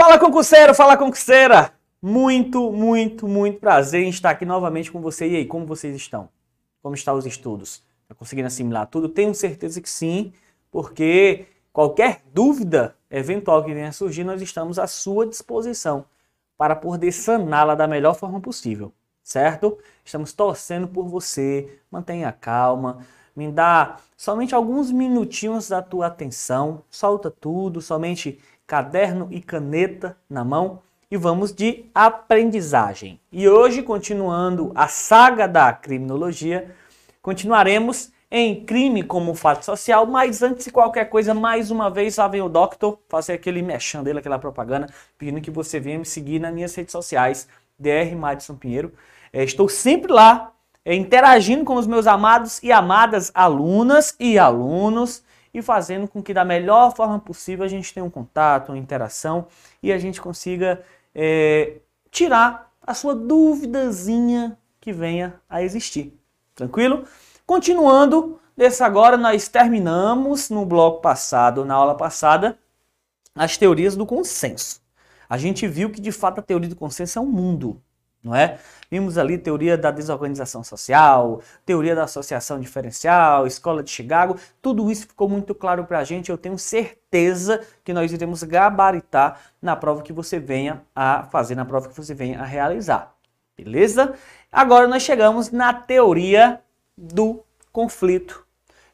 [0.00, 1.72] Fala concurseiro, fala concurseira!
[2.00, 5.28] Muito, muito, muito prazer em estar aqui novamente com você.
[5.28, 6.28] E aí, como vocês estão?
[6.80, 7.82] Como estão os estudos?
[8.02, 9.08] Está conseguindo assimilar tudo?
[9.08, 10.32] Tenho certeza que sim,
[10.70, 16.04] porque qualquer dúvida eventual que venha surgir, nós estamos à sua disposição
[16.56, 18.92] para poder saná-la da melhor forma possível,
[19.24, 19.78] certo?
[20.04, 23.04] Estamos torcendo por você, mantenha calma,
[23.34, 28.38] me dá somente alguns minutinhos da tua atenção, solta tudo, somente
[28.68, 33.18] caderno e caneta na mão e vamos de aprendizagem.
[33.32, 36.70] E hoje, continuando a saga da criminologia,
[37.22, 42.28] continuaremos em crime como fato social, mas antes de qualquer coisa, mais uma vez, lá
[42.28, 46.38] vem o Doctor fazer aquele mexão dele, aquela propaganda, pedindo que você venha me seguir
[46.38, 47.48] nas minhas redes sociais,
[47.78, 48.92] DR Madison Pinheiro.
[49.32, 50.52] É, estou sempre lá
[50.84, 55.22] é, interagindo com os meus amados e amadas alunas e alunos
[55.58, 59.46] e fazendo com que da melhor forma possível a gente tenha um contato, uma interação
[59.82, 60.82] e a gente consiga
[61.14, 61.78] é,
[62.10, 66.18] tirar a sua duvidazinha que venha a existir.
[66.54, 67.04] Tranquilo?
[67.46, 72.58] Continuando, desse agora nós terminamos no bloco passado, na aula passada,
[73.34, 74.80] as teorias do consenso.
[75.28, 77.82] A gente viu que de fato a teoria do consenso é um mundo
[78.22, 78.58] não é?
[78.90, 85.06] Vimos ali teoria da desorganização social, teoria da associação diferencial, escola de Chicago, tudo isso
[85.06, 86.30] ficou muito claro para a gente.
[86.30, 91.64] Eu tenho certeza que nós iremos gabaritar na prova que você venha a fazer, na
[91.64, 93.14] prova que você venha a realizar,
[93.56, 94.14] beleza?
[94.50, 96.60] Agora nós chegamos na teoria
[96.96, 98.44] do conflito.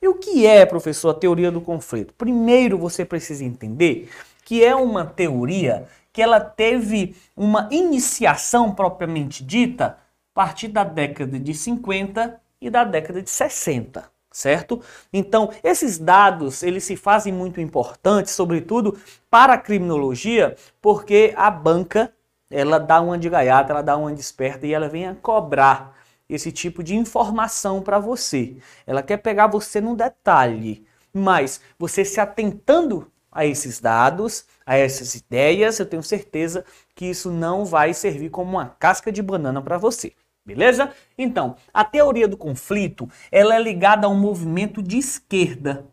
[0.03, 2.13] E o que é, professor, a teoria do conflito?
[2.13, 4.11] Primeiro você precisa entender
[4.45, 9.97] que é uma teoria que ela teve uma iniciação propriamente dita a
[10.35, 14.81] partir da década de 50 e da década de 60, certo?
[15.13, 18.97] Então, esses dados, eles se fazem muito importantes, sobretudo
[19.29, 22.13] para a criminologia, porque a banca,
[22.49, 25.97] ela dá uma de gaiata, ela dá uma desperta e ela vem a cobrar
[26.29, 28.57] esse tipo de informação para você.
[28.87, 35.17] Ela quer pegar você num detalhe, mas você se atentando a esses dados, a essas
[35.17, 36.65] ideias, eu tenho certeza
[36.95, 40.15] que isso não vai servir como uma casca de banana para você.
[40.47, 40.93] Beleza?
[41.19, 45.87] Então, a teoria do conflito, ela é ligada a um movimento de esquerda,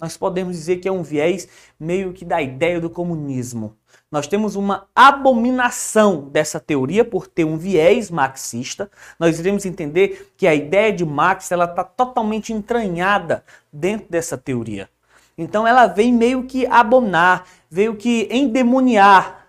[0.01, 1.49] Nós podemos dizer que é um viés
[1.81, 3.77] meio que da ideia do comunismo.
[4.13, 8.91] Nós temos uma abominação dessa teoria por ter um viés marxista.
[9.19, 13.43] Nós iremos entender que a ideia de Marx ela está totalmente entranhada
[13.73, 14.89] dentro dessa teoria.
[15.37, 19.49] Então ela vem meio que abonar, veio que endemoniar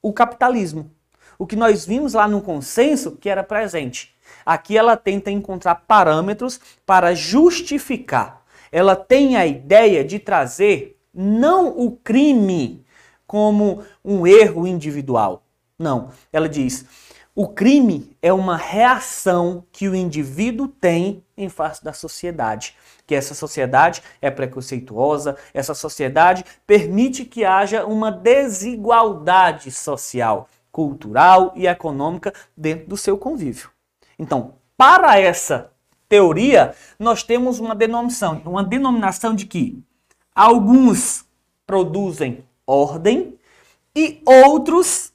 [0.00, 0.90] o capitalismo
[1.42, 4.14] o que nós vimos lá no consenso que era presente.
[4.46, 8.44] Aqui ela tenta encontrar parâmetros para justificar.
[8.70, 12.86] Ela tem a ideia de trazer não o crime
[13.26, 15.42] como um erro individual.
[15.76, 16.10] Não.
[16.32, 16.86] Ela diz:
[17.34, 22.76] o crime é uma reação que o indivíduo tem em face da sociedade.
[23.04, 31.66] Que essa sociedade é preconceituosa, essa sociedade permite que haja uma desigualdade social cultural e
[31.66, 33.70] econômica dentro do seu convívio.
[34.18, 35.70] Então, para essa
[36.08, 39.80] teoria, nós temos uma denominação, uma denominação de que
[40.34, 41.24] alguns
[41.66, 43.38] produzem ordem
[43.94, 45.12] e outros,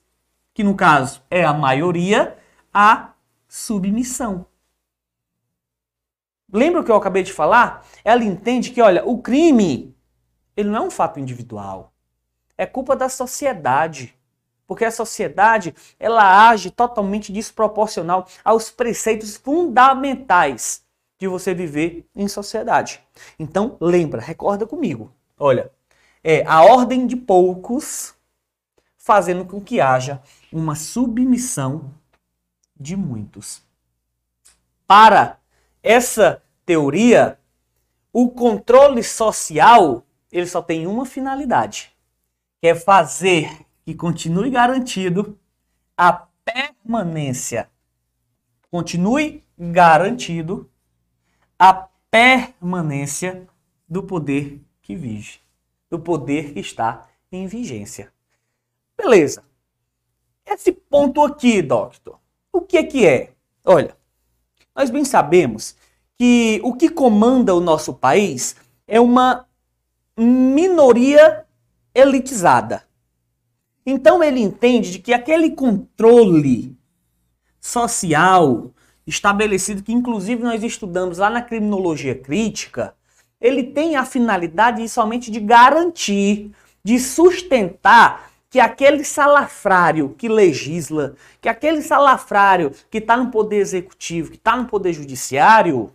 [0.53, 2.37] que no caso é a maioria,
[2.73, 3.13] a
[3.47, 4.45] submissão.
[6.51, 7.85] Lembra o que eu acabei de falar?
[8.03, 9.95] Ela entende que, olha, o crime,
[10.55, 11.93] ele não é um fato individual.
[12.57, 14.16] É culpa da sociedade.
[14.67, 20.83] Porque a sociedade, ela age totalmente desproporcional aos preceitos fundamentais
[21.17, 23.01] de você viver em sociedade.
[23.39, 25.11] Então, lembra, recorda comigo.
[25.39, 25.71] Olha,
[26.23, 28.13] é a ordem de poucos
[28.97, 30.21] fazendo com que haja
[30.51, 31.93] uma submissão
[32.77, 33.63] de muitos.
[34.85, 35.39] Para
[35.81, 37.39] essa teoria,
[38.11, 41.95] o controle social, ele só tem uma finalidade,
[42.61, 45.39] que é fazer que continue garantido
[45.95, 47.69] a permanência.
[48.69, 50.69] Continue garantido
[51.57, 53.47] a permanência
[53.87, 55.39] do poder que vige,
[55.89, 58.11] do poder que está em vigência.
[58.97, 59.41] Beleza.
[60.45, 62.19] Esse ponto aqui, doctor,
[62.51, 63.31] o que é que é?
[63.63, 63.95] Olha,
[64.75, 65.77] Nós bem sabemos
[66.17, 69.47] que o que comanda o nosso país é uma
[70.17, 71.45] minoria
[71.95, 72.86] elitizada.
[73.89, 76.77] Então ele entende de que aquele controle
[77.57, 78.73] social
[79.07, 82.93] estabelecido, que inclusive nós estudamos lá na criminologia crítica,
[83.39, 86.51] ele tem a finalidade somente de garantir,
[86.83, 94.31] de sustentar que aquele salafrário que legisla, que aquele salafrário que está no poder executivo,
[94.31, 95.93] que está no poder judiciário,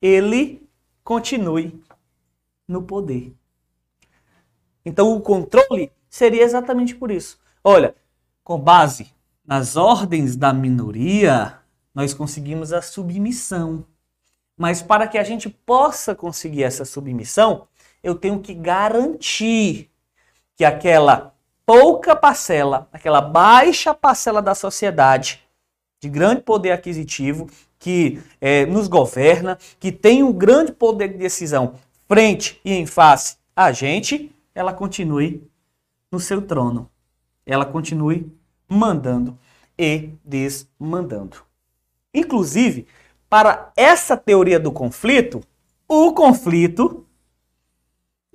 [0.00, 0.68] ele
[1.04, 1.80] continue
[2.66, 3.32] no poder.
[4.84, 7.38] Então o controle seria exatamente por isso.
[7.64, 7.94] Olha,
[8.44, 9.10] com base
[9.44, 11.58] nas ordens da minoria,
[11.94, 13.86] nós conseguimos a submissão.
[14.56, 17.66] Mas para que a gente possa conseguir essa submissão,
[18.02, 19.90] eu tenho que garantir
[20.54, 25.40] que aquela pouca parcela, aquela baixa parcela da sociedade
[25.98, 27.48] de grande poder aquisitivo
[27.78, 31.74] que é, nos governa, que tem um grande poder de decisão
[32.06, 35.50] frente e em face a gente, ela continue
[36.12, 36.90] no seu trono.
[37.46, 38.30] Ela continue
[38.68, 39.38] mandando
[39.78, 41.38] e desmandando.
[42.12, 42.86] Inclusive,
[43.28, 45.42] para essa teoria do conflito,
[45.88, 47.06] o conflito.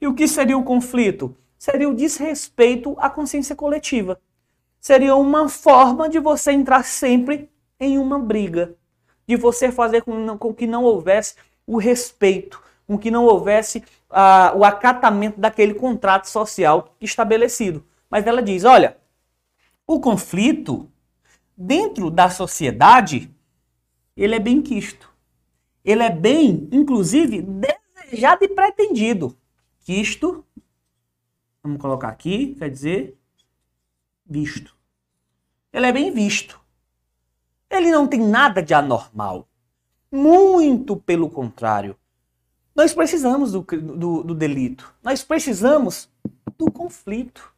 [0.02, 1.36] E o que seria o conflito?
[1.58, 4.20] Seria o desrespeito à consciência coletiva.
[4.80, 8.76] Seria uma forma de você entrar sempre em uma briga.
[9.28, 11.36] De você fazer com, que não houvesse
[11.66, 13.80] o respeito, com que não houvesse
[14.10, 17.86] uh, o acatamento daquele contrato social estabelecido.
[18.10, 18.98] Mas ela diz: olha,
[19.86, 20.90] o conflito
[21.56, 23.30] dentro da sociedade
[24.16, 25.14] ele é bem quisto.
[25.86, 29.38] Ele é bem, inclusive, desejado e pretendido.
[29.80, 30.44] Quisto,
[31.62, 33.18] vamos colocar aqui, quer dizer
[34.26, 34.76] visto.
[35.72, 36.60] Ele é bem visto.
[37.70, 39.48] Ele não tem nada de anormal.
[40.12, 41.96] Muito pelo contrário.
[42.78, 44.94] Nós precisamos do, do, do delito.
[45.02, 46.08] Nós precisamos
[46.56, 47.52] do conflito.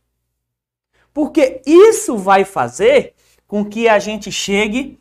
[1.13, 3.13] Porque isso vai fazer
[3.45, 4.97] com que a gente chegue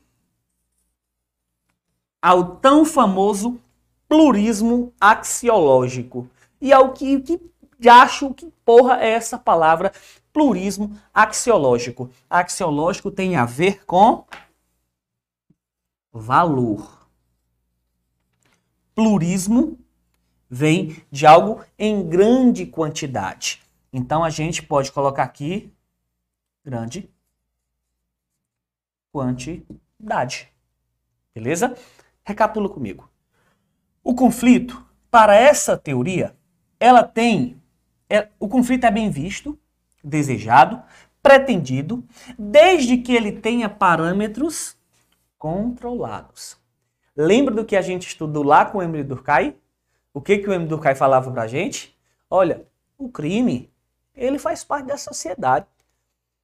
[2.21, 3.61] ao tão famoso
[4.09, 6.29] plurismo axiológico.
[6.61, 9.93] E ao que, que acho que porra é essa palavra
[10.33, 12.11] plurismo axiológico.
[12.29, 14.25] Axiológico tem a ver com
[16.13, 17.09] valor.
[18.97, 19.79] Plurismo
[20.49, 23.63] vem de algo em grande quantidade.
[23.93, 25.73] Então a gente pode colocar aqui
[26.65, 27.09] grande
[29.13, 30.49] quantidade.
[31.35, 31.77] Beleza?
[32.25, 33.09] Recapitula comigo.
[34.03, 36.35] O conflito, para essa teoria,
[36.79, 37.61] ela tem.
[38.09, 39.59] É, o conflito é bem visto,
[40.03, 40.83] desejado,
[41.23, 42.05] pretendido,
[42.39, 44.77] desde que ele tenha parâmetros
[45.37, 46.57] controlados.
[47.17, 49.55] Lembra do que a gente estudou lá com o Emily Durkheim?
[50.19, 51.97] O que, que o Emily Durkheim falava pra gente?
[52.29, 52.67] Olha,
[52.99, 53.73] o crime,
[54.17, 55.65] ele faz parte da sociedade.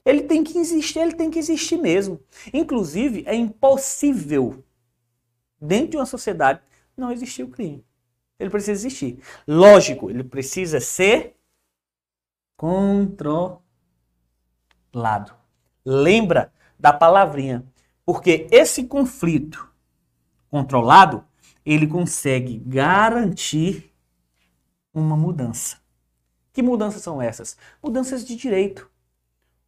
[0.04, 2.20] Ele tem que existir, ele tem que existir mesmo.
[2.52, 4.62] Inclusive, é impossível
[5.60, 6.60] dentro de uma sociedade,
[6.96, 7.84] não existir o crime.
[8.38, 9.20] Ele precisa existir.
[9.44, 11.36] Lógico, ele precisa ser
[12.56, 13.58] controlado.
[15.84, 17.64] Lembra da palavrinha,
[18.06, 19.68] porque esse conflito
[20.48, 21.24] controlado,
[21.64, 23.92] ele consegue garantir
[24.92, 25.78] uma mudança.
[26.52, 27.56] Que mudanças são essas?
[27.82, 28.88] Mudanças de direito.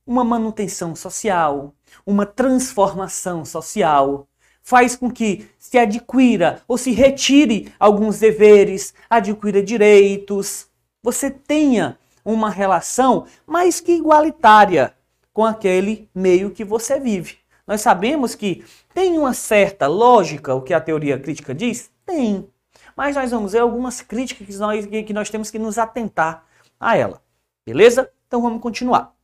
[0.07, 1.75] Uma manutenção social,
[2.07, 4.29] uma transformação social,
[4.63, 10.69] faz com que se adquira ou se retire alguns deveres, adquira direitos.
[11.03, 14.95] Você tenha uma relação mais que igualitária
[15.33, 17.39] com aquele meio que você vive.
[17.67, 21.91] Nós sabemos que tem uma certa lógica o que a teoria crítica diz?
[22.05, 22.49] Tem.
[22.97, 26.47] Mas nós vamos ver algumas críticas que nós, que nós temos que nos atentar
[26.79, 27.21] a ela.
[27.65, 28.11] Beleza?
[28.27, 29.15] Então vamos continuar.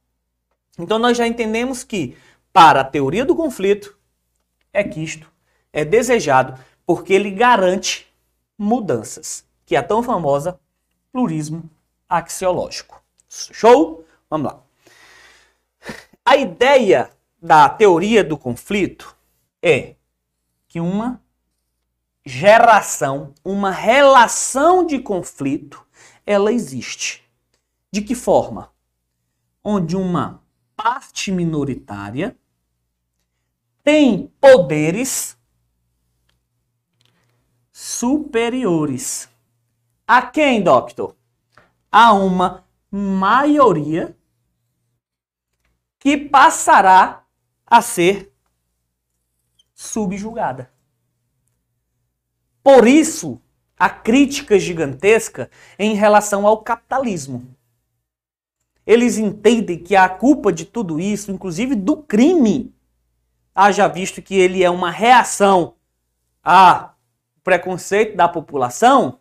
[0.78, 2.16] Então nós já entendemos que
[2.52, 3.96] para a teoria do conflito
[4.72, 5.30] é que isto
[5.72, 8.12] é desejado porque ele garante
[8.58, 10.58] mudanças, que é a tão famosa
[11.12, 11.70] plurismo
[12.08, 13.02] axiológico.
[13.28, 14.04] Show?
[14.28, 14.62] Vamos lá.
[16.24, 17.10] A ideia
[17.42, 19.16] da teoria do conflito
[19.60, 19.96] é
[20.68, 21.20] que uma
[22.24, 25.84] geração, uma relação de conflito,
[26.24, 27.28] ela existe.
[27.90, 28.72] De que forma?
[29.62, 30.40] Onde uma
[30.76, 32.36] parte minoritária
[33.82, 35.36] tem poderes
[37.72, 39.28] superiores.
[40.06, 41.16] A quem, doctor?
[41.90, 44.16] A uma maioria
[45.98, 47.21] que passará
[47.72, 48.30] a ser
[49.72, 50.70] subjugada.
[52.62, 53.40] Por isso,
[53.78, 57.56] a crítica gigantesca em relação ao capitalismo.
[58.86, 62.74] Eles entendem que a culpa de tudo isso, inclusive do crime,
[63.54, 65.74] haja visto que ele é uma reação
[66.44, 66.92] a
[67.42, 69.18] preconceito da população,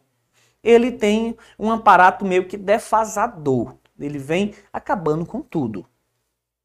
[0.62, 3.78] ele tem um aparato meio que defasador.
[3.98, 5.88] Ele vem acabando com tudo.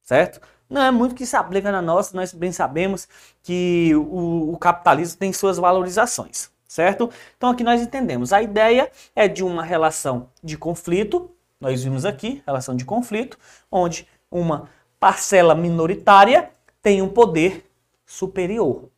[0.02, 0.40] Certo?
[0.68, 3.08] Não é muito que se aplica na nossa, nós bem sabemos
[3.42, 6.50] que o, o capitalismo tem suas valorizações.
[6.66, 7.10] Certo?
[7.36, 8.32] Então aqui nós entendemos.
[8.32, 11.30] A ideia é de uma relação de conflito,
[11.60, 13.38] nós vimos aqui, relação de conflito,
[13.70, 14.68] onde uma
[15.00, 16.50] parcela minoritária
[16.82, 17.64] tem um poder
[18.04, 18.90] superior.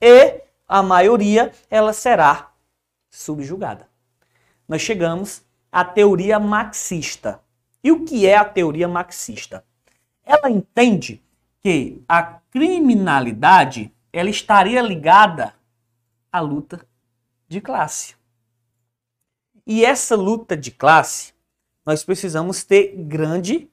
[0.00, 2.50] E a maioria ela será
[3.10, 3.88] subjugada.
[4.66, 7.40] Nós chegamos à teoria marxista.
[7.82, 9.64] E o que é a teoria marxista?
[10.28, 11.20] Ela entende
[11.60, 15.54] que a criminalidade ela estaria ligada
[16.30, 16.86] à luta
[17.48, 18.14] de classe.
[19.66, 21.32] E essa luta de classe,
[21.84, 23.68] nós precisamos ter grande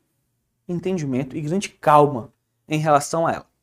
[0.67, 2.33] entendimento e grande calma
[2.67, 3.55] em relação a ela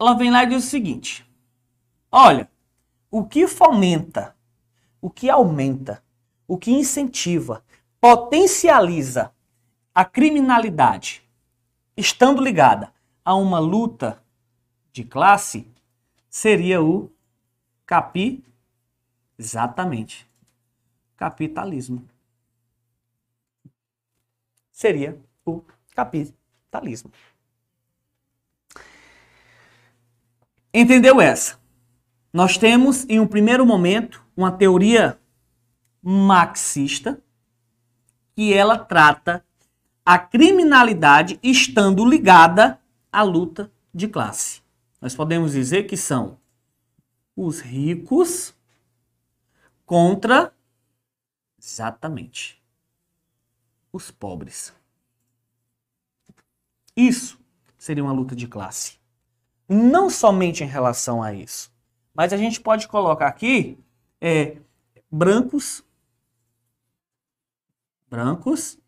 [0.00, 1.26] ela vem lá e diz o seguinte:
[2.10, 2.50] olha,
[3.10, 4.34] o que fomenta,
[5.00, 6.02] o que aumenta,
[6.48, 7.62] o que incentiva,
[8.00, 9.32] potencializa
[9.94, 11.22] a criminalidade,
[11.96, 12.92] estando ligada
[13.24, 14.22] a uma luta
[14.92, 15.66] de classe,
[16.28, 17.10] seria o
[17.84, 18.44] capi
[19.38, 20.28] exatamente
[21.16, 22.08] capitalismo.
[24.70, 25.62] Seria o
[25.94, 27.12] capitalismo.
[30.72, 31.58] Entendeu essa?
[32.32, 35.20] Nós temos, em um primeiro momento, uma teoria
[36.00, 37.20] marxista
[38.34, 39.44] que ela trata
[40.04, 42.80] a criminalidade estando ligada
[43.12, 44.62] à luta de classe.
[45.00, 46.38] Nós podemos dizer que são
[47.36, 48.54] os ricos
[49.86, 50.52] contra
[51.58, 52.62] exatamente
[53.92, 54.72] os pobres.
[56.96, 57.38] Isso
[57.78, 59.00] seria uma luta de classe
[59.72, 61.72] não somente em relação a isso,
[62.12, 63.78] mas a gente pode colocar aqui
[64.20, 64.56] é,
[65.08, 65.84] brancos,
[68.10, 68.79] brancos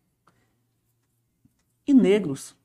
[1.86, 2.56] e negros.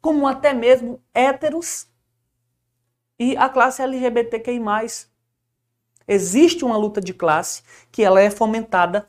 [0.00, 1.88] Como até mesmo héteros
[3.18, 4.60] e a classe LGBTQI+.
[6.08, 9.08] Existe uma luta de classe que ela é fomentada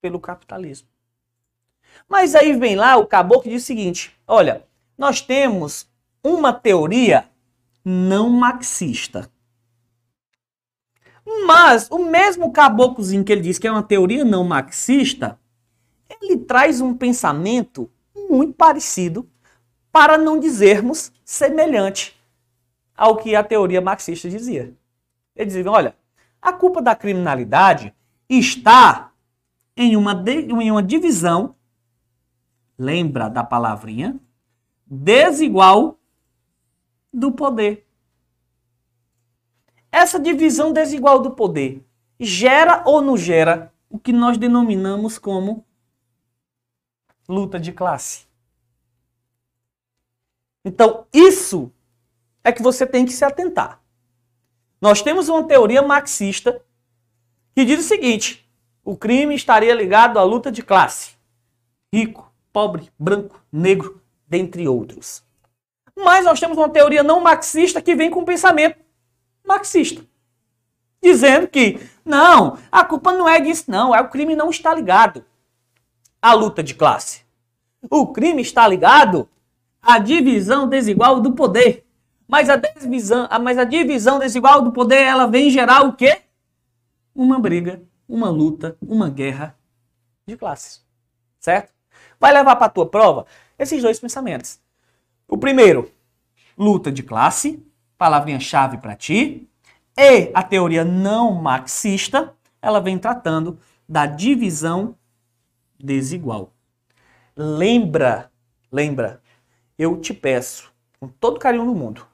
[0.00, 0.88] pelo capitalismo.
[2.08, 4.66] Mas aí vem lá o caboclo e diz o seguinte: olha,
[4.96, 5.90] nós temos
[6.22, 7.28] uma teoria
[7.84, 9.30] não marxista.
[11.46, 15.38] Mas o mesmo caboclozinho que ele diz que é uma teoria não marxista,
[16.08, 17.90] ele traz um pensamento
[18.28, 19.28] muito parecido,
[19.90, 22.16] para não dizermos semelhante
[22.96, 24.74] ao que a teoria marxista dizia.
[25.34, 25.96] Ele dizia: olha,
[26.40, 27.94] a culpa da criminalidade
[28.28, 29.12] está
[29.76, 31.54] em uma, em uma divisão
[32.78, 34.18] lembra da palavrinha?
[34.86, 35.98] Desigual
[37.12, 37.87] do poder.
[39.90, 41.84] Essa divisão desigual do poder
[42.20, 45.64] gera ou não gera o que nós denominamos como
[47.28, 48.26] luta de classe.
[50.64, 51.72] Então, isso
[52.44, 53.80] é que você tem que se atentar.
[54.80, 56.62] Nós temos uma teoria marxista
[57.54, 58.48] que diz o seguinte:
[58.84, 61.16] o crime estaria ligado à luta de classe.
[61.92, 65.22] Rico, pobre, branco, negro, dentre outros.
[65.96, 68.78] Mas nós temos uma teoria não marxista que vem com um pensamento
[69.48, 70.04] marxista.
[71.02, 75.24] Dizendo que, não, a culpa não é disso, não, é o crime não está ligado
[76.22, 77.24] à luta de classe.
[77.90, 79.28] O crime está ligado
[79.82, 81.84] à divisão desigual do poder.
[82.26, 86.22] Mas a, divisão, mas a divisão desigual do poder, ela vem gerar o quê?
[87.14, 89.56] Uma briga, uma luta, uma guerra
[90.26, 90.86] de classes.
[91.40, 91.72] Certo?
[92.18, 93.26] vai levar para a tua prova
[93.58, 94.60] esses dois pensamentos.
[95.26, 95.90] O primeiro,
[96.56, 97.64] luta de classe,
[97.98, 99.48] palavrinha-chave para ti.
[99.96, 104.96] E a teoria não marxista, ela vem tratando da divisão
[105.78, 106.52] desigual.
[107.36, 108.30] Lembra,
[108.70, 109.20] lembra,
[109.76, 112.06] eu te peço, com todo carinho do mundo,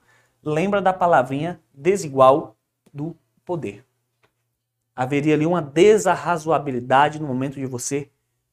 [0.43, 2.57] lembra da palavrinha desigual
[2.93, 3.85] do poder.
[4.97, 8.11] Haveria ali uma desarrazoabilidade no momento de você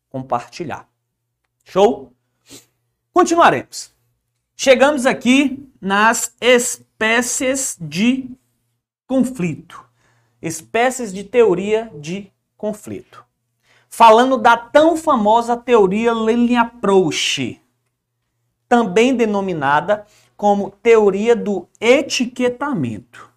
[0.10, 0.90] compartilhar.
[1.64, 2.14] Show?
[3.14, 3.94] Continuaremos.
[4.64, 8.30] Chegamos aqui nas espécies de
[9.08, 9.84] conflito.
[10.40, 13.26] Espécies de teoria de conflito.
[13.90, 17.60] Falando da tão famosa teoria Lenin Approach,
[18.70, 20.06] também denominada
[20.38, 23.32] como teoria do etiquetamento.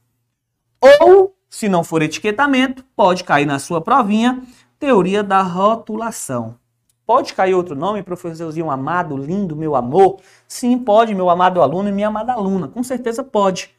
[1.00, 4.42] Ou, se não for etiquetamento, pode cair na sua provinha,
[4.78, 6.58] teoria da rotulação.
[7.06, 10.20] Pode cair outro nome, professorzinho amado, lindo, meu amor?
[10.48, 12.68] Sim, pode, meu amado aluno e minha amada aluna.
[12.68, 13.74] Com certeza pode.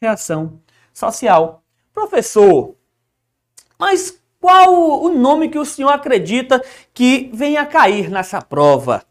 [0.00, 0.60] Reação
[0.92, 1.62] social.
[1.94, 2.74] Professor,
[3.78, 9.04] mas qual o nome que o senhor acredita que venha a cair nessa prova?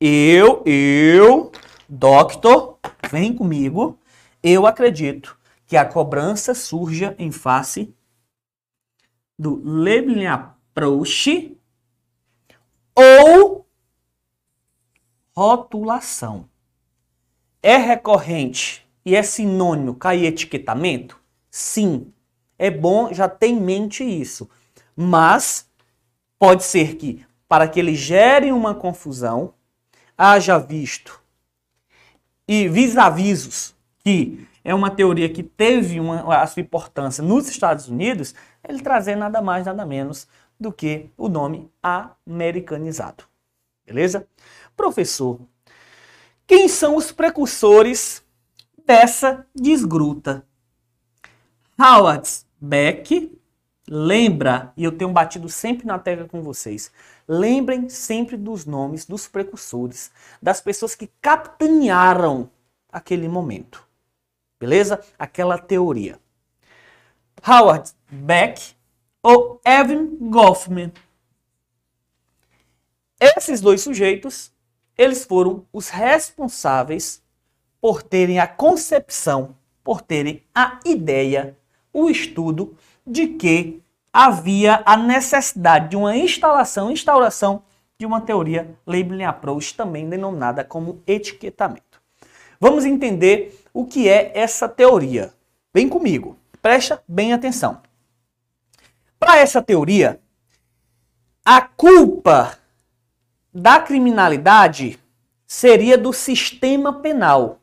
[0.00, 1.52] Eu, eu,
[1.88, 2.78] doctor,
[3.10, 3.98] vem comigo.
[4.42, 7.94] Eu acredito que a cobrança surja em face
[9.38, 11.56] do labeling approach
[12.94, 13.66] ou
[15.34, 16.48] rotulação.
[17.62, 21.20] É recorrente e é sinônimo cair etiquetamento?
[21.50, 22.12] Sim.
[22.58, 24.48] É bom já ter em mente isso.
[24.94, 25.68] Mas
[26.38, 29.54] pode ser que, para que ele gere uma confusão,
[30.16, 31.20] haja visto
[32.46, 38.34] e vis-avisos que é uma teoria que teve uma, a sua importância nos Estados Unidos,
[38.68, 40.26] ele trazer nada mais, nada menos
[40.60, 43.24] do que o nome americanizado.
[43.86, 44.28] Beleza?
[44.76, 45.40] Professor,
[46.46, 48.22] quem são os precursores
[48.86, 50.44] dessa desgruta?
[51.78, 52.28] Howard
[52.60, 53.40] Beck
[53.88, 56.92] lembra, e eu tenho batido sempre na tecla com vocês,
[57.26, 62.48] lembrem sempre dos nomes dos precursores, das pessoas que capitanearam
[62.92, 63.84] aquele momento.
[64.60, 65.00] Beleza?
[65.18, 66.20] Aquela teoria.
[67.46, 68.76] Howard Beck
[69.22, 70.92] ou Evan Goffman.
[73.20, 74.50] Esses dois sujeitos,
[74.96, 77.22] eles foram os responsáveis
[77.80, 81.56] por terem a concepção, por terem a ideia,
[81.92, 87.62] o estudo de que havia a necessidade de uma instalação, instauração
[87.98, 92.00] de uma teoria labeling approach, também denominada como etiquetamento.
[92.58, 95.32] Vamos entender o que é essa teoria.
[95.72, 97.80] Vem comigo, presta bem atenção.
[99.30, 100.20] Para essa teoria,
[101.44, 102.58] a culpa
[103.54, 104.98] da criminalidade
[105.46, 107.60] seria do sistema penal,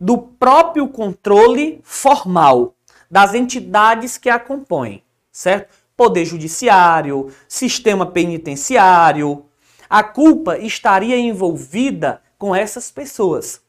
[0.00, 2.74] do próprio controle formal
[3.08, 5.72] das entidades que a compõem, certo?
[5.96, 9.46] Poder judiciário, sistema penitenciário.
[9.88, 13.62] A culpa estaria envolvida com essas pessoas.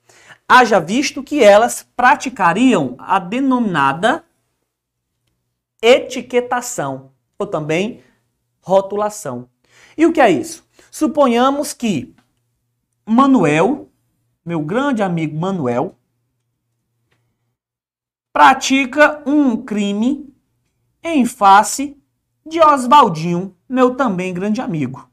[0.48, 4.24] Haja visto que elas praticariam a denominada
[5.80, 8.04] etiquetação ou também
[8.62, 9.50] rotulação.
[9.98, 10.68] E o que é isso?
[10.92, 12.14] Suponhamos que
[13.06, 13.90] Manuel,
[14.46, 15.96] meu grande amigo Manuel,
[18.34, 20.32] pratica um crime
[21.02, 21.98] em face
[22.46, 25.10] de Oswaldinho, meu também grande amigo.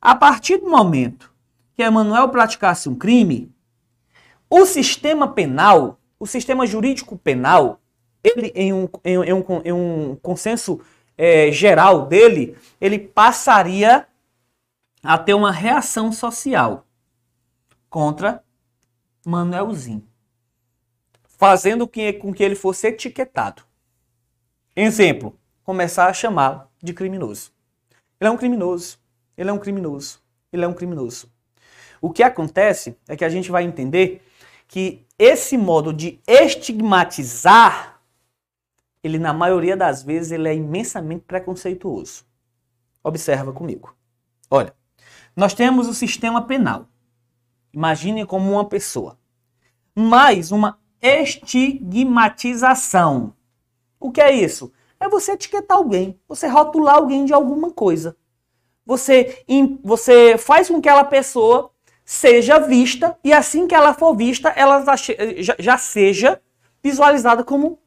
[0.00, 1.32] A partir do momento
[1.74, 3.54] que Emanuel praticasse um crime,
[4.50, 7.80] o sistema penal, o sistema jurídico penal,
[8.22, 10.80] ele, em um, em, em um, em um consenso
[11.16, 14.06] é, geral dele, ele passaria
[15.02, 16.86] a ter uma reação social
[17.90, 18.42] contra
[19.26, 20.06] Manuelzinho,
[21.38, 23.62] fazendo com que ele fosse etiquetado.
[24.74, 27.52] Exemplo, começar a chamá-lo de criminoso.
[28.20, 28.98] Ele é um criminoso,
[29.36, 31.30] ele é um criminoso, ele é um criminoso.
[32.00, 34.22] O que acontece é que a gente vai entender
[34.66, 37.91] que esse modo de estigmatizar
[39.02, 42.24] ele na maioria das vezes ele é imensamente preconceituoso.
[43.02, 43.96] Observa comigo.
[44.48, 44.72] Olha,
[45.34, 46.86] nós temos o sistema penal.
[47.72, 49.18] Imagine como uma pessoa.
[49.96, 53.34] Mais uma estigmatização.
[53.98, 54.70] O que é isso?
[55.00, 58.14] É você etiquetar alguém, você rotular alguém de alguma coisa.
[58.86, 59.44] Você,
[59.82, 61.72] você faz com que aquela pessoa
[62.04, 64.84] seja vista e assim que ela for vista, ela
[65.38, 66.40] já, já seja
[66.82, 67.78] visualizada como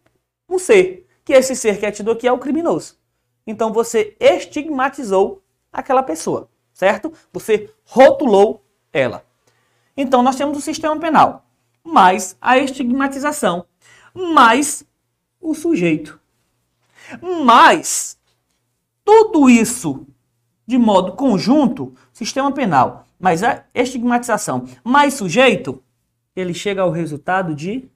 [0.50, 2.98] um ser que esse ser que é tido aqui é o criminoso.
[3.46, 7.12] Então você estigmatizou aquela pessoa, certo?
[7.34, 9.26] Você rotulou ela.
[9.98, 11.46] Então nós temos o sistema penal,
[11.84, 13.66] mais a estigmatização,
[14.14, 14.86] mais
[15.42, 16.20] o sujeito.
[17.44, 18.18] Mas
[19.04, 20.06] tudo isso
[20.68, 25.84] de modo conjunto, sistema penal, mais a estigmatização, mais sujeito,
[26.36, 27.88] ele chega ao resultado de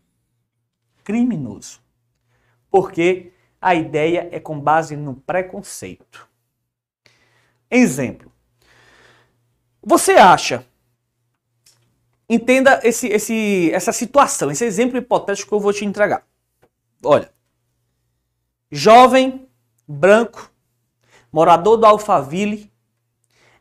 [1.03, 1.81] criminoso
[2.69, 6.27] porque a ideia é com base no preconceito.
[7.69, 8.31] Exemplo.
[9.81, 10.65] Você acha,
[12.27, 16.25] entenda esse, esse, essa situação, esse exemplo hipotético que eu vou te entregar.
[17.03, 17.31] Olha,
[18.71, 19.47] jovem,
[19.87, 20.51] branco,
[21.31, 22.71] morador do Alphaville,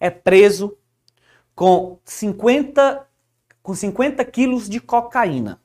[0.01, 0.77] é preso
[1.55, 3.07] com 50
[3.63, 5.61] com 50 quilos de cocaína.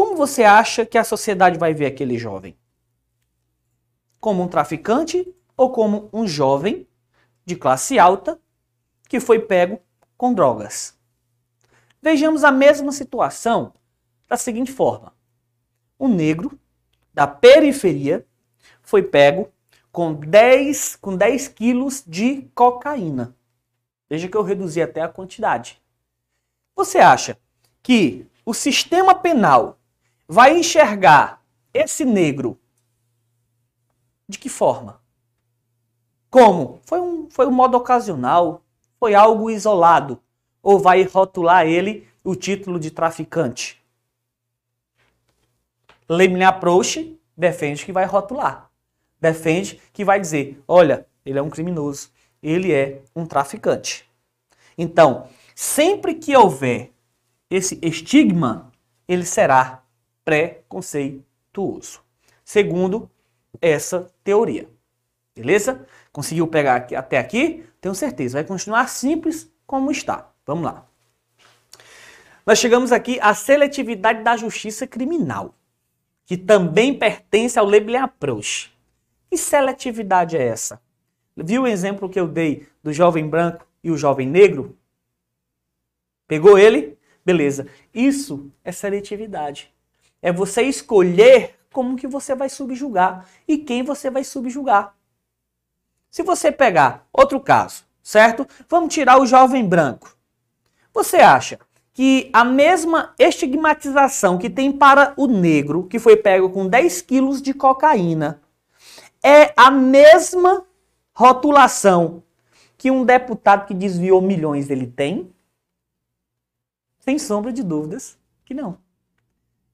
[0.00, 2.56] Como você acha que a sociedade vai ver aquele jovem?
[4.18, 6.88] Como um traficante ou como um jovem
[7.44, 8.40] de classe alta
[9.10, 9.78] que foi pego
[10.16, 10.98] com drogas?
[12.00, 13.74] Vejamos a mesma situação
[14.26, 15.12] da seguinte forma:
[15.98, 16.58] um negro
[17.12, 18.26] da periferia
[18.80, 19.52] foi pego
[19.92, 23.36] com 10, com 10 quilos de cocaína.
[24.08, 25.78] Veja que eu reduzi até a quantidade.
[26.74, 27.38] Você acha
[27.82, 29.76] que o sistema penal
[30.32, 31.42] vai enxergar
[31.74, 32.56] esse negro
[34.28, 35.00] de que forma?
[36.30, 36.78] Como?
[36.84, 38.62] Foi um, foi um modo ocasional?
[39.00, 40.22] Foi algo isolado?
[40.62, 43.82] Ou vai rotular ele o título de traficante?
[46.08, 48.70] Lemlin Approach defende que vai rotular.
[49.20, 52.08] Defende que vai dizer: olha, ele é um criminoso,
[52.40, 54.08] ele é um traficante.
[54.78, 56.92] Então, sempre que houver
[57.50, 58.70] esse estigma,
[59.08, 59.79] ele será
[60.24, 62.00] preconceituoso.
[62.44, 63.10] Segundo
[63.60, 64.68] essa teoria.
[65.34, 65.86] Beleza?
[66.12, 67.64] Conseguiu pegar aqui, até aqui?
[67.80, 68.38] Tenho certeza.
[68.38, 70.30] Vai continuar simples como está.
[70.46, 70.86] Vamos lá.
[72.44, 75.54] Nós chegamos aqui à seletividade da justiça criminal,
[76.24, 78.76] que também pertence ao Lebel Approach.
[79.28, 80.80] Que seletividade é essa?
[81.36, 84.76] Viu o exemplo que eu dei do jovem branco e o jovem negro?
[86.26, 86.98] Pegou ele?
[87.24, 87.66] Beleza.
[87.94, 89.72] Isso é seletividade.
[90.22, 94.94] É você escolher como que você vai subjugar e quem você vai subjugar.
[96.10, 98.46] Se você pegar outro caso, certo?
[98.68, 100.16] Vamos tirar o jovem branco.
[100.92, 101.58] Você acha
[101.92, 107.40] que a mesma estigmatização que tem para o negro, que foi pego com 10 quilos
[107.40, 108.40] de cocaína,
[109.22, 110.64] é a mesma
[111.12, 112.22] rotulação
[112.76, 115.32] que um deputado que desviou milhões ele tem?
[116.98, 118.78] Sem sombra de dúvidas que não.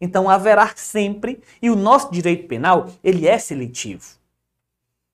[0.00, 4.04] Então haverá sempre, e o nosso direito penal, ele é seletivo.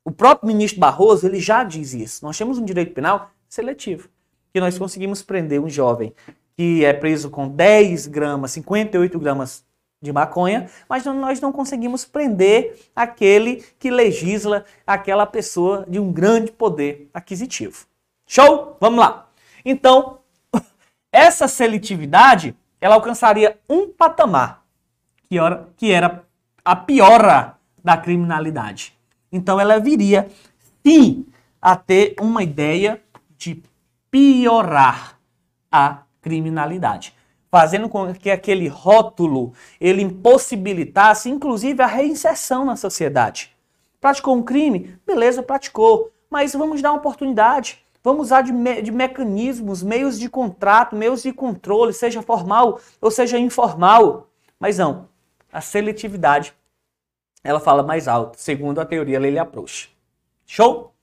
[0.04, 2.24] O próprio ministro Barroso, ele já diz isso.
[2.24, 4.08] Nós temos um direito penal seletivo,
[4.52, 6.12] que nós conseguimos prender um jovem
[6.56, 9.64] que é preso com 10 gramas, 58 gramas
[10.00, 16.50] de maconha, mas nós não conseguimos prender aquele que legisla aquela pessoa de um grande
[16.50, 17.86] poder aquisitivo.
[18.26, 18.76] Show?
[18.80, 19.30] Vamos lá.
[19.64, 20.18] Então,
[21.12, 24.61] essa seletividade, ela alcançaria um patamar
[25.32, 26.24] que era, que era
[26.62, 28.92] a piora da criminalidade.
[29.32, 30.28] Então ela viria,
[30.86, 31.24] sim,
[31.60, 33.02] a ter uma ideia
[33.38, 33.62] de
[34.10, 35.18] piorar
[35.70, 37.14] a criminalidade,
[37.50, 43.56] fazendo com que aquele rótulo ele impossibilitasse, inclusive, a reinserção na sociedade.
[44.02, 44.98] Praticou um crime?
[45.06, 47.78] Beleza, praticou, mas vamos dar uma oportunidade.
[48.04, 53.10] Vamos usar de, me de mecanismos, meios de contrato, meios de controle, seja formal ou
[53.10, 54.28] seja informal.
[54.60, 55.08] Mas não,
[55.52, 56.54] a seletividade
[57.44, 59.94] ela fala mais alto, segundo a teoria Lele Approach.
[60.46, 60.94] Show?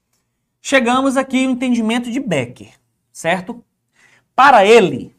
[0.62, 2.74] Chegamos aqui ao entendimento de Becker,
[3.12, 3.64] certo?
[4.36, 5.16] Para ele,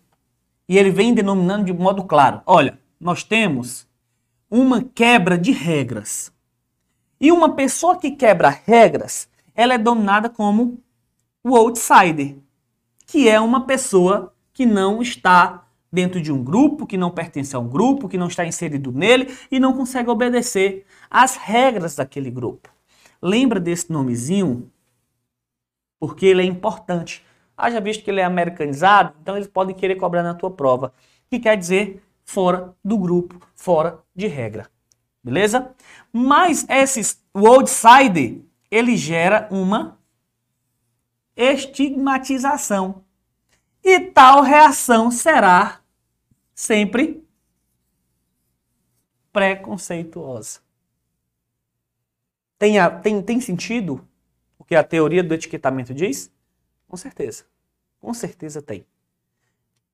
[0.68, 3.86] e ele vem denominando de modo claro, olha, nós temos
[4.50, 6.32] uma quebra de regras.
[7.20, 10.82] E uma pessoa que quebra regras, ela é dominada como
[11.44, 12.36] o outsider,
[13.06, 17.58] que é uma pessoa que não está dentro de um grupo, que não pertence a
[17.58, 22.68] um grupo, que não está inserido nele e não consegue obedecer às regras daquele grupo.
[23.20, 24.70] Lembra desse nomezinho?
[25.98, 27.24] Porque ele é importante.
[27.56, 30.92] Haja visto que ele é americanizado, então eles podem querer cobrar na tua prova.
[31.28, 34.68] Que quer dizer fora do grupo, fora de regra.
[35.22, 35.74] Beleza?
[36.12, 38.38] Mas esses, o outsider,
[38.70, 39.98] ele gera uma
[41.36, 43.04] estigmatização.
[43.82, 45.80] E tal reação será
[46.54, 47.24] sempre
[49.32, 50.60] preconceituosa.
[52.58, 54.06] Tem, a, tem, tem sentido
[54.58, 56.30] o que a teoria do etiquetamento diz?
[56.86, 57.44] Com certeza.
[58.00, 58.84] Com certeza tem.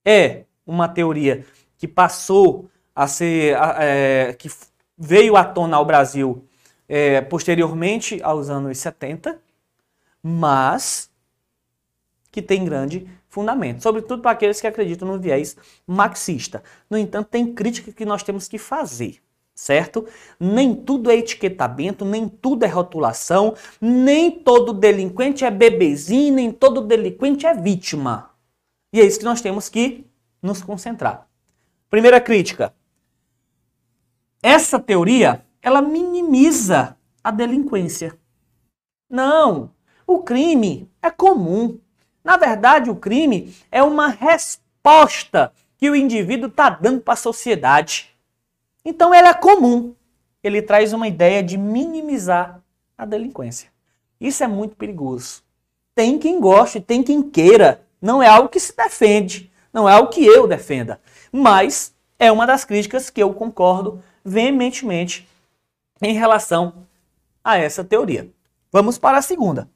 [0.03, 1.45] É uma teoria
[1.77, 3.55] que passou a ser.
[3.79, 4.49] É, que
[4.97, 6.45] veio à tona ao Brasil
[6.89, 9.39] é, posteriormente aos anos 70,
[10.23, 11.11] mas
[12.31, 16.63] que tem grande fundamento, sobretudo para aqueles que acreditam no viés marxista.
[16.89, 19.21] No entanto, tem crítica que nós temos que fazer,
[19.53, 20.05] certo?
[20.39, 26.81] Nem tudo é etiquetamento, nem tudo é rotulação, nem todo delinquente é bebezinho, nem todo
[26.81, 28.31] delinquente é vítima.
[28.93, 30.05] E é isso que nós temos que
[30.41, 31.27] nos concentrar.
[31.89, 32.73] Primeira crítica.
[34.41, 38.17] Essa teoria, ela minimiza a delinquência.
[39.09, 39.71] Não,
[40.05, 41.79] o crime é comum.
[42.27, 48.13] Na verdade, o crime é uma resposta que o indivíduo está dando para a sociedade.
[48.83, 49.95] Então ela é comum.
[50.43, 52.61] Ele traz uma ideia de minimizar
[52.97, 53.69] a delinquência.
[54.19, 55.41] Isso é muito perigoso.
[55.95, 57.87] Tem quem goste, tem quem queira.
[58.01, 60.99] Não é algo que se defende, não é algo que eu defenda.
[61.31, 65.25] Mas é uma das críticas que eu concordo veementemente
[66.01, 66.85] em relação
[67.41, 68.29] a essa teoria.
[68.69, 69.69] Vamos para a segunda.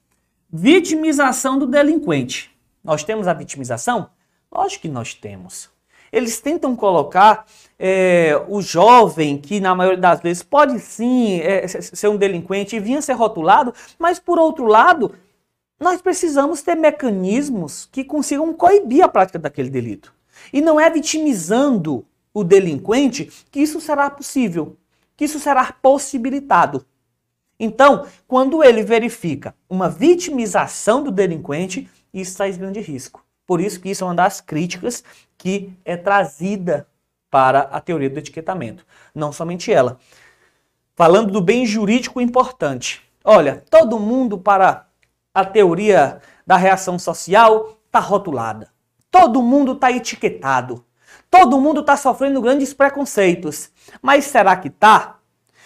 [0.53, 2.51] Vitimização do delinquente.
[2.83, 4.09] Nós temos a vitimização?
[4.51, 5.69] Lógico que nós temos.
[6.11, 7.45] Eles tentam colocar
[7.79, 12.81] é, o jovem, que na maioria das vezes pode sim é, ser um delinquente e
[12.81, 15.15] vinha ser rotulado, mas por outro lado,
[15.79, 20.13] nós precisamos ter mecanismos que consigam coibir a prática daquele delito.
[20.51, 24.75] E não é vitimizando o delinquente que isso será possível,
[25.15, 26.85] que isso será possibilitado.
[27.63, 33.23] Então, quando ele verifica uma vitimização do delinquente, isso em grande risco.
[33.45, 35.03] Por isso que isso é uma das críticas
[35.37, 36.87] que é trazida
[37.29, 38.83] para a teoria do etiquetamento.
[39.13, 39.99] Não somente ela.
[40.95, 43.03] Falando do bem jurídico importante.
[43.23, 44.87] Olha, todo mundo para
[45.31, 48.69] a teoria da reação social está rotulada.
[49.11, 50.83] Todo mundo está etiquetado.
[51.29, 53.69] Todo mundo está sofrendo grandes preconceitos.
[54.01, 55.20] Mas será que está?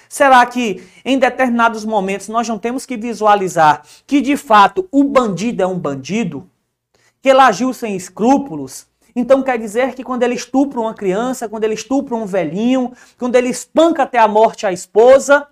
[0.09, 5.63] Será que em determinados momentos nós não temos que visualizar que de fato o bandido
[5.63, 6.49] é um bandido?
[7.21, 8.87] Que ele agiu sem escrúpulos?
[9.15, 13.35] Então quer dizer que quando ele estupra uma criança, quando ele estupra um velhinho, quando
[13.35, 15.47] ele espanca até a morte a esposa,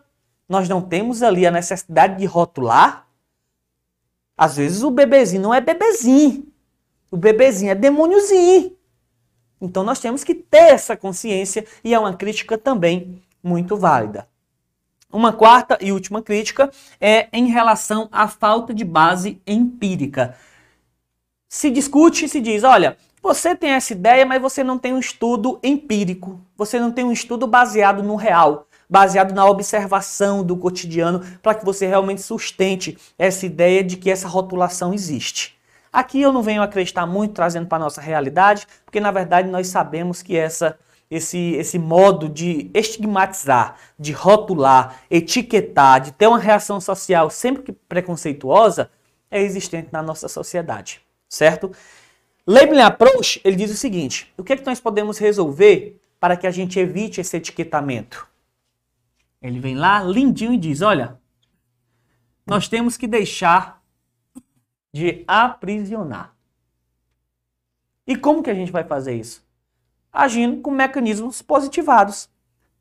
[0.48, 3.08] nós não temos ali a necessidade de rotular?
[4.38, 6.46] Às vezes o bebezinho não é bebezinho.
[7.10, 8.76] O bebezinho é demôniozinho.
[9.62, 14.28] Então nós temos que ter essa consciência e é uma crítica também muito válida.
[15.14, 20.36] Uma quarta e última crítica é em relação à falta de base empírica.
[21.48, 24.98] Se discute e se diz: olha, você tem essa ideia, mas você não tem um
[24.98, 31.20] estudo empírico, você não tem um estudo baseado no real, baseado na observação do cotidiano,
[31.44, 35.56] para que você realmente sustente essa ideia de que essa rotulação existe.
[35.92, 39.68] Aqui eu não venho acreditar muito trazendo para a nossa realidade, porque na verdade nós
[39.68, 40.76] sabemos que essa
[41.10, 47.72] esse, esse modo de estigmatizar, de rotular, etiquetar, de ter uma reação social sempre que
[47.72, 48.90] preconceituosa,
[49.30, 51.72] é existente na nossa sociedade, certo?
[52.46, 56.46] Labeling Approach, ele diz o seguinte, o que, é que nós podemos resolver para que
[56.46, 58.28] a gente evite esse etiquetamento?
[59.42, 61.20] Ele vem lá, lindinho, e diz, olha,
[62.46, 63.82] nós temos que deixar
[64.94, 66.36] de aprisionar.
[68.06, 69.44] E como que a gente vai fazer isso?
[70.14, 72.30] Agindo com mecanismos positivados.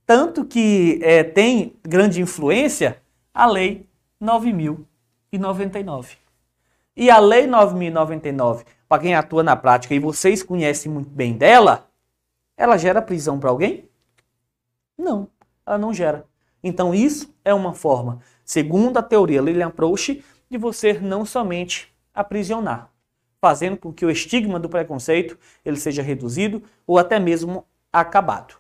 [0.05, 3.01] Tanto que é, tem grande influência
[3.33, 3.87] a Lei
[4.23, 6.19] 9.099.
[6.95, 11.89] E a Lei 9.099, para quem atua na prática e vocês conhecem muito bem dela,
[12.55, 13.89] ela gera prisão para alguém?
[14.99, 15.29] Não,
[15.65, 16.27] ela não gera.
[16.63, 22.92] Então isso é uma forma, segundo a teoria Lilian Proust, de você não somente aprisionar,
[23.43, 28.55] fazendo com que o estigma do preconceito ele seja reduzido ou até mesmo acabado.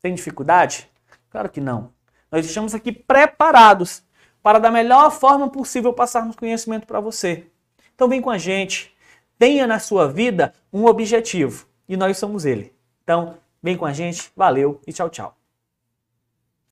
[0.00, 0.88] Tem dificuldade?
[1.28, 1.92] Claro que não.
[2.32, 4.02] Nós estamos aqui preparados
[4.42, 7.46] para da melhor forma possível passarmos conhecimento para você.
[7.94, 8.96] Então vem com a gente.
[9.38, 12.74] Tenha na sua vida um objetivo e nós somos ele.
[13.02, 14.32] Então, vem com a gente.
[14.34, 15.45] Valeu e tchau, tchau.